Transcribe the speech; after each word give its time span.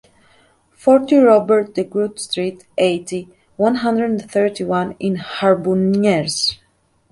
Forty 0.71 1.17
Robert 1.17 1.75
Degroote 1.75 2.17
Street, 2.17 2.65
eighty, 2.79 3.29
one 3.55 3.75
hundred 3.75 4.31
thirty-one 4.31 4.95
in 4.99 5.17
Harbonnières 5.17 6.57